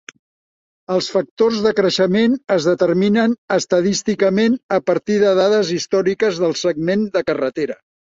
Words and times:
Els 0.93 1.07
factors 1.15 1.57
de 1.65 1.73
creixement 1.79 2.37
es 2.55 2.65
determinen 2.69 3.35
estadísticament 3.55 4.55
a 4.79 4.79
partir 4.87 5.19
de 5.25 5.35
dades 5.41 5.71
històriques 5.77 6.41
del 6.45 6.57
segment 6.63 7.05
de 7.19 7.25
carretera. 7.29 7.77